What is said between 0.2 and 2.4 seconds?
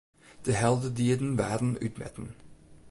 De heldendieden waarden útmetten.